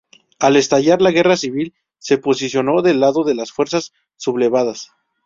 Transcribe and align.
Al 0.47 0.55
estallar 0.59 0.95
la 1.07 1.11
Guerra 1.17 1.35
civil 1.37 1.75
se 1.99 2.17
posicionó 2.17 2.81
del 2.81 2.99
lado 2.99 3.23
de 3.23 3.35
las 3.35 3.51
fuerzas 3.51 3.91
sublevadas. 4.17 4.89